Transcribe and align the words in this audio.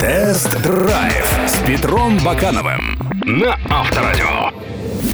Тест-драйв 0.00 1.40
с 1.46 1.58
Петром 1.66 2.18
Бакановым 2.24 2.98
на 3.24 3.58
Авторадио. 3.70 4.59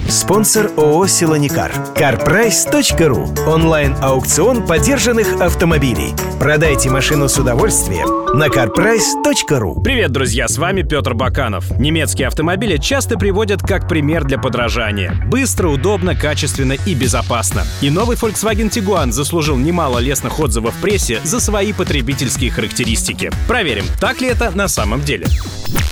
Спонсор 0.08 0.70
ООО 0.76 1.06
«Силоникар». 1.06 1.72
CarPrice.ru. 1.94 3.48
Онлайн-аукцион 3.48 4.66
подержанных 4.66 5.40
автомобилей. 5.40 6.14
Продайте 6.38 6.90
машину 6.90 7.28
с 7.28 7.38
удовольствием 7.38 8.38
на 8.38 8.48
CarPrice.ru. 8.48 9.82
Привет, 9.82 10.12
друзья, 10.12 10.48
с 10.48 10.58
вами 10.58 10.82
Петр 10.82 11.14
Баканов. 11.14 11.70
Немецкие 11.78 12.28
автомобили 12.28 12.76
часто 12.76 13.16
приводят 13.16 13.62
как 13.62 13.88
пример 13.88 14.24
для 14.24 14.38
подражания. 14.38 15.14
Быстро, 15.26 15.68
удобно, 15.68 16.14
качественно 16.14 16.72
и 16.72 16.94
безопасно. 16.94 17.64
И 17.80 17.90
новый 17.90 18.16
Volkswagen 18.16 18.70
Tiguan 18.70 19.12
заслужил 19.12 19.56
немало 19.56 19.98
лестных 19.98 20.38
отзывов 20.40 20.74
в 20.74 20.80
прессе 20.80 21.20
за 21.24 21.40
свои 21.40 21.72
потребительские 21.72 22.50
характеристики. 22.50 23.30
Проверим, 23.48 23.84
так 24.00 24.20
ли 24.20 24.28
это 24.28 24.50
на 24.50 24.68
самом 24.68 25.00
деле. 25.02 25.26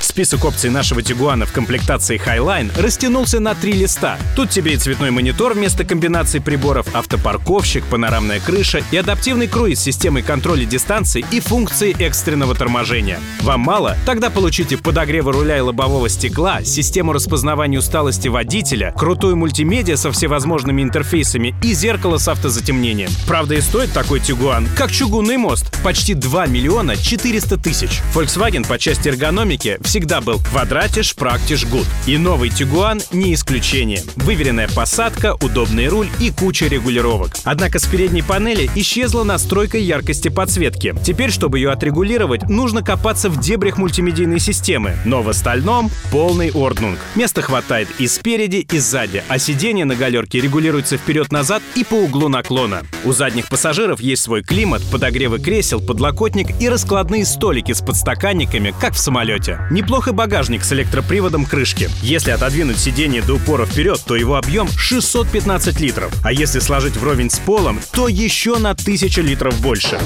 Список 0.00 0.44
опций 0.44 0.70
нашего 0.70 1.02
Тигуана 1.02 1.44
в 1.44 1.52
комплектации 1.52 2.20
Highline 2.24 2.70
растянулся 2.80 3.40
на 3.40 3.54
три 3.56 3.72
листа. 3.84 4.16
Тут 4.34 4.48
тебе 4.48 4.72
и 4.72 4.76
цветной 4.78 5.10
монитор 5.10 5.52
вместо 5.52 5.84
комбинации 5.84 6.38
приборов, 6.38 6.86
автопарковщик, 6.94 7.84
панорамная 7.84 8.40
крыша 8.40 8.82
и 8.90 8.96
адаптивный 8.96 9.46
круиз 9.46 9.80
с 9.80 9.82
системой 9.82 10.22
контроля 10.22 10.64
дистанции 10.64 11.22
и 11.30 11.38
функции 11.38 11.94
экстренного 11.98 12.54
торможения. 12.54 13.20
Вам 13.42 13.60
мало? 13.60 13.98
Тогда 14.06 14.30
получите 14.30 14.78
подогревы 14.78 15.32
руля 15.32 15.58
и 15.58 15.60
лобового 15.60 16.08
стекла, 16.08 16.64
систему 16.64 17.12
распознавания 17.12 17.78
усталости 17.78 18.28
водителя, 18.28 18.94
крутую 18.96 19.36
мультимедиа 19.36 19.96
со 19.96 20.10
всевозможными 20.10 20.80
интерфейсами 20.80 21.54
и 21.62 21.74
зеркало 21.74 22.16
с 22.16 22.26
автозатемнением. 22.28 23.10
Правда, 23.28 23.54
и 23.56 23.60
стоит 23.60 23.92
такой 23.92 24.20
Тигуан, 24.20 24.66
как 24.78 24.92
чугунный 24.92 25.36
мост, 25.36 25.66
почти 25.82 26.14
2 26.14 26.46
миллиона 26.46 26.96
400 26.96 27.58
тысяч. 27.58 28.00
Volkswagen 28.14 28.66
по 28.66 28.78
части 28.78 29.08
эргономики 29.08 29.76
всегда 29.82 30.22
был 30.22 30.38
квадратиш, 30.38 31.14
практиш, 31.14 31.66
гуд. 31.66 31.86
И 32.06 32.16
новый 32.16 32.48
Тигуан 32.48 33.02
не 33.12 33.34
исключение. 33.34 33.73
Выверенная 33.74 34.68
посадка, 34.68 35.34
удобный 35.42 35.88
руль 35.88 36.08
и 36.20 36.30
куча 36.30 36.68
регулировок. 36.68 37.32
Однако 37.42 37.80
с 37.80 37.86
передней 37.86 38.22
панели 38.22 38.70
исчезла 38.76 39.24
настройка 39.24 39.78
яркости 39.78 40.28
подсветки. 40.28 40.94
Теперь, 41.04 41.32
чтобы 41.32 41.58
ее 41.58 41.72
отрегулировать, 41.72 42.48
нужно 42.48 42.84
копаться 42.84 43.28
в 43.28 43.40
дебрях 43.40 43.76
мультимедийной 43.76 44.38
системы. 44.38 44.96
Но 45.04 45.22
в 45.22 45.28
остальном 45.28 45.90
полный 46.12 46.52
орднунг. 46.52 47.00
Места 47.16 47.42
хватает 47.42 47.88
и 47.98 48.06
спереди, 48.06 48.58
и 48.58 48.78
сзади, 48.78 49.24
а 49.26 49.40
сиденье 49.40 49.84
на 49.84 49.96
галерке 49.96 50.40
регулируется 50.40 50.96
вперед-назад 50.96 51.60
и 51.74 51.82
по 51.82 51.94
углу 51.94 52.28
наклона. 52.28 52.82
У 53.04 53.10
задних 53.10 53.48
пассажиров 53.48 53.98
есть 53.98 54.22
свой 54.22 54.44
климат, 54.44 54.82
подогревы 54.92 55.40
кресел, 55.40 55.80
подлокотник 55.80 56.60
и 56.60 56.68
раскладные 56.68 57.26
столики 57.26 57.72
с 57.72 57.80
подстаканниками, 57.80 58.72
как 58.80 58.94
в 58.94 58.98
самолете. 58.98 59.58
Неплохо 59.72 60.12
багажник 60.12 60.62
с 60.62 60.72
электроприводом 60.72 61.44
крышки. 61.44 61.90
Если 62.02 62.30
отодвинуть 62.30 62.78
сиденье 62.78 63.20
до 63.20 63.34
упора 63.34 63.63
вперед, 63.66 64.00
то 64.06 64.16
его 64.16 64.36
объем 64.36 64.68
615 64.68 65.80
литров. 65.80 66.12
А 66.24 66.32
если 66.32 66.58
сложить 66.58 66.96
вровень 66.96 67.30
с 67.30 67.38
полом, 67.38 67.80
то 67.92 68.08
еще 68.08 68.58
на 68.58 68.70
1000 68.70 69.20
литров 69.22 69.60
больше. 69.60 69.98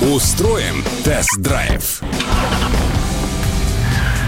Устроим 0.00 0.84
тест-драйв. 1.04 2.00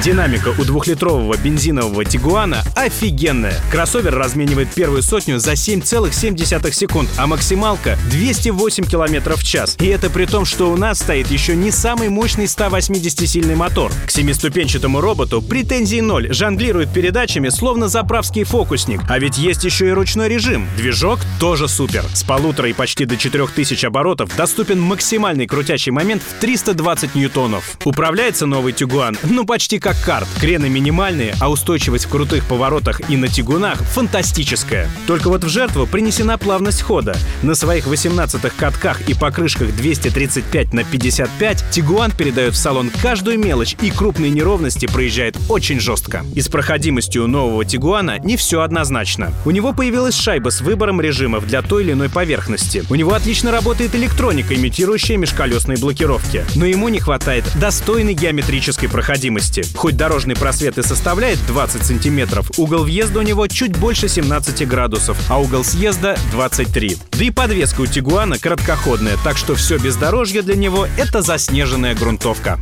Динамика 0.02 0.52
у 0.58 0.64
двухлитрового 0.64 1.36
бензинового 1.36 2.04
Тигуана 2.04 2.64
офигенная. 2.74 3.54
Кроссовер 3.70 4.12
разменивает 4.16 4.68
первую 4.74 5.00
сотню 5.00 5.38
за 5.38 5.52
7,7 5.52 6.72
секунд, 6.72 7.08
а 7.16 7.28
максималка 7.28 7.96
208 8.10 8.84
км 8.84 9.36
в 9.36 9.44
час. 9.44 9.76
И 9.78 9.86
это 9.86 10.10
при 10.10 10.26
том, 10.26 10.44
что 10.44 10.72
у 10.72 10.76
нас 10.76 10.98
стоит 10.98 11.30
еще 11.30 11.54
не 11.54 11.70
самый 11.70 12.08
мощный 12.08 12.46
180-сильный 12.46 13.54
мотор. 13.54 13.92
К 14.04 14.10
семиступенчатому 14.10 15.00
роботу 15.00 15.40
претензий 15.40 16.00
ноль, 16.00 16.34
жонглирует 16.34 16.92
передачами, 16.92 17.48
словно 17.48 17.86
заправский 17.86 18.42
фокусник. 18.42 19.02
А 19.08 19.20
ведь 19.20 19.38
есть 19.38 19.62
еще 19.62 19.86
и 19.86 19.92
ручной 19.92 20.28
режим. 20.28 20.66
Движок 20.76 21.20
тоже 21.38 21.68
супер. 21.68 22.04
С 22.12 22.24
полутора 22.24 22.68
и 22.68 22.72
почти 22.72 23.04
до 23.04 23.16
4000 23.16 23.86
оборотов 23.86 24.34
доступен 24.36 24.80
максимальный 24.80 25.46
крутящий 25.46 25.92
момент 25.92 26.24
в 26.24 26.40
320 26.40 27.14
ньютонов. 27.14 27.78
Управляется 27.84 28.46
новый 28.46 28.72
Тигуан, 28.72 29.16
ну 29.22 29.44
почти 29.44 29.78
как 29.78 29.91
как 29.92 30.00
карт. 30.04 30.28
Крены 30.40 30.68
минимальные, 30.68 31.34
а 31.40 31.50
устойчивость 31.50 32.06
в 32.06 32.08
крутых 32.08 32.44
поворотах 32.46 33.10
и 33.10 33.16
на 33.16 33.28
тягунах 33.28 33.78
фантастическая. 33.82 34.88
Только 35.06 35.28
вот 35.28 35.44
в 35.44 35.48
жертву 35.48 35.86
принесена 35.86 36.38
плавность 36.38 36.82
хода. 36.82 37.14
На 37.42 37.54
своих 37.54 37.86
18-х 37.86 38.54
катках 38.56 39.02
и 39.08 39.14
покрышках 39.14 39.74
235 39.74 40.72
на 40.72 40.84
55 40.84 41.64
Тигуан 41.70 42.10
передает 42.12 42.54
в 42.54 42.56
салон 42.56 42.90
каждую 43.02 43.38
мелочь 43.38 43.76
и 43.82 43.90
крупные 43.90 44.30
неровности 44.30 44.86
проезжает 44.86 45.36
очень 45.48 45.80
жестко. 45.80 46.24
И 46.34 46.40
с 46.40 46.48
проходимостью 46.48 47.26
нового 47.26 47.64
Тигуана 47.64 48.18
не 48.18 48.36
все 48.36 48.62
однозначно. 48.62 49.32
У 49.44 49.50
него 49.50 49.72
появилась 49.72 50.14
шайба 50.14 50.50
с 50.50 50.60
выбором 50.60 51.00
режимов 51.00 51.46
для 51.46 51.62
той 51.62 51.84
или 51.84 51.92
иной 51.92 52.08
поверхности. 52.08 52.84
У 52.88 52.94
него 52.94 53.12
отлично 53.14 53.50
работает 53.50 53.94
электроника, 53.94 54.54
имитирующая 54.54 55.18
межколесные 55.18 55.78
блокировки. 55.78 56.44
Но 56.54 56.64
ему 56.64 56.88
не 56.88 57.00
хватает 57.00 57.44
достойной 57.56 58.14
геометрической 58.14 58.88
проходимости. 58.88 59.62
Хоть 59.82 59.96
дорожный 59.96 60.36
просвет 60.36 60.78
и 60.78 60.82
составляет 60.84 61.44
20 61.48 61.84
сантиметров, 61.84 62.48
угол 62.56 62.84
въезда 62.84 63.18
у 63.18 63.22
него 63.22 63.48
чуть 63.48 63.76
больше 63.76 64.06
17 64.06 64.68
градусов, 64.68 65.18
а 65.28 65.40
угол 65.40 65.64
съезда 65.64 66.16
23. 66.30 66.98
Да 67.10 67.24
и 67.24 67.30
подвеска 67.30 67.80
у 67.80 67.86
Тигуана 67.86 68.38
краткоходная, 68.38 69.16
так 69.24 69.36
что 69.36 69.56
все 69.56 69.78
бездорожье 69.78 70.42
для 70.42 70.54
него— 70.54 70.86
это 70.96 71.20
заснеженная 71.20 71.96
грунтовка. 71.96 72.60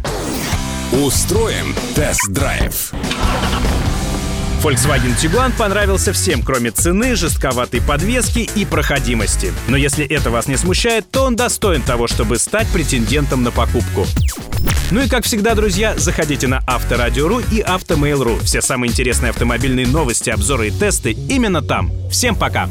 Устроим 0.93 1.75
тест-драйв. 1.95 2.93
Volkswagen 4.63 5.15
Tiguan 5.21 5.53
понравился 5.55 6.15
всем, 6.15 6.43
кроме 6.43 6.71
цены, 6.71 7.17
жестковатой 7.17 7.83
подвески 7.83 8.49
и 8.55 8.65
проходимости. 8.65 9.53
Но 9.69 9.77
если 9.77 10.07
это 10.07 10.31
вас 10.31 10.49
не 10.49 10.57
смущает, 10.57 11.11
то 11.11 11.25
он 11.25 11.37
достоин 11.37 11.83
того, 11.83 12.09
чтобы 12.09 12.39
стать 12.39 12.69
претендентом 12.69 13.43
на 13.43 13.51
покупку. 13.51 14.07
Ну 14.91 15.01
и 15.01 15.09
как 15.09 15.25
всегда, 15.25 15.55
друзья, 15.55 15.95
заходите 15.97 16.49
на 16.49 16.63
Авторадио.ру 16.67 17.41
и 17.53 17.61
Авто 17.61 17.88
Mail.ru. 17.88 18.41
Все 18.41 18.61
самые 18.61 18.91
интересные 18.91 19.31
автомобильные 19.31 19.87
новости, 19.87 20.31
обзоры 20.31 20.69
и 20.69 20.71
тесты 20.73 21.13
именно 21.13 21.63
там. 21.63 21.93
Всем 22.11 22.35
пока! 22.35 22.69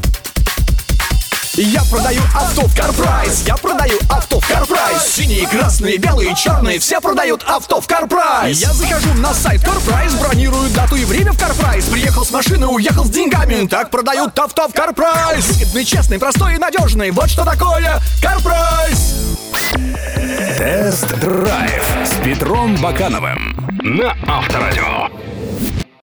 Я 1.55 1.81
продаю 1.89 2.21
авто 2.35 2.61
в 2.67 2.75
CarPrice, 2.75 3.43
я 3.45 3.57
продаю 3.57 3.97
авто 4.09 4.39
в 4.39 4.47
CarPrice 4.47 5.01
Синие, 5.01 5.45
красные, 5.47 5.97
белые, 5.97 6.33
черные, 6.35 6.79
все 6.79 7.01
продают 7.01 7.43
авто 7.45 7.81
в 7.81 7.87
CarPrice 7.87 8.61
Я 8.61 8.71
захожу 8.71 9.13
на 9.15 9.33
сайт 9.33 9.61
CarPrice, 9.63 10.13
бронирую 10.13 10.69
дату 10.69 10.95
и 10.95 11.03
время 11.03 11.33
в 11.33 11.37
CarPrice 11.37 11.85
Приехал 11.85 12.23
с 12.23 12.31
машины, 12.31 12.67
уехал 12.67 13.03
с 13.03 13.09
деньгами, 13.09 13.67
так 13.67 13.89
продают 13.89 14.37
авто 14.39 14.69
в 14.69 14.73
CarPrice 14.73 15.47
Выгодный, 15.47 15.83
честный, 15.83 16.17
простой 16.17 16.55
и 16.55 16.57
надежный, 16.59 17.11
вот 17.11 17.29
что 17.29 17.43
такое 17.43 17.99
CarPrice 18.21 19.15
Тест-драйв 20.57 21.76
с 21.76 21.88
Петром 22.23 22.75
Бакановым 22.81 23.55
на 23.81 24.15
Авторадио. 24.27 25.18